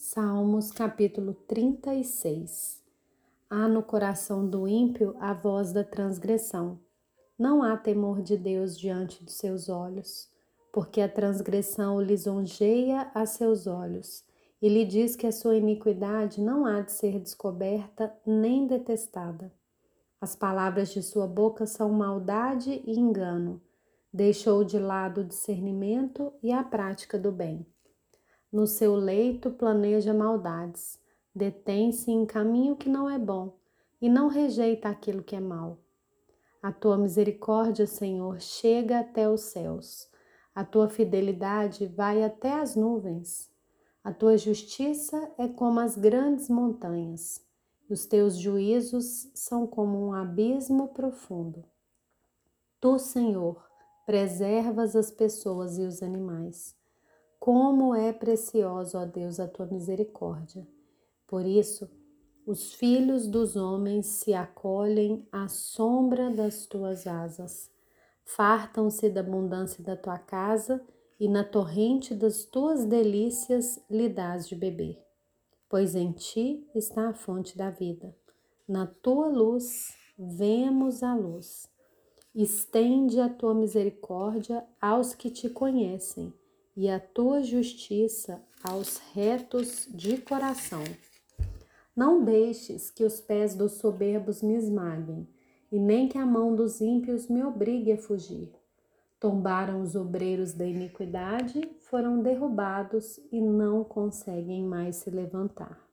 [0.00, 2.80] Salmos capítulo 36
[3.50, 6.78] Há no coração do ímpio a voz da transgressão.
[7.36, 10.30] Não há temor de Deus diante dos seus olhos,
[10.72, 14.24] porque a transgressão o lisonjeia a seus olhos,
[14.62, 19.52] e lhe diz que a sua iniquidade não há de ser descoberta nem detestada.
[20.20, 23.60] As palavras de sua boca são maldade e engano.
[24.14, 27.66] Deixou de lado o discernimento e a prática do bem.
[28.50, 30.98] No seu leito planeja maldades,
[31.34, 33.58] detém-se em caminho que não é bom
[34.00, 35.78] e não rejeita aquilo que é mal.
[36.62, 40.08] A tua misericórdia, Senhor, chega até os céus,
[40.54, 43.50] a tua fidelidade vai até as nuvens.
[44.02, 47.46] A tua justiça é como as grandes montanhas,
[47.86, 51.66] os teus juízos são como um abismo profundo.
[52.80, 53.62] Tu, Senhor,
[54.06, 56.77] preservas as pessoas e os animais
[57.48, 60.68] como é preciosa, ó Deus, a tua misericórdia.
[61.26, 61.88] Por isso,
[62.46, 67.70] os filhos dos homens se acolhem à sombra das tuas asas,
[68.22, 70.84] fartam-se da abundância da tua casa
[71.18, 75.02] e na torrente das tuas delícias lhe dás de beber.
[75.70, 78.14] Pois em ti está a fonte da vida.
[78.68, 81.66] Na tua luz vemos a luz.
[82.34, 86.30] Estende a tua misericórdia aos que te conhecem
[86.78, 90.84] e a tua justiça aos retos de coração.
[91.94, 95.26] Não deixes que os pés dos soberbos me esmaguem,
[95.72, 98.52] e nem que a mão dos ímpios me obrigue a fugir.
[99.18, 105.87] Tombaram os obreiros da iniquidade, foram derrubados e não conseguem mais se levantar.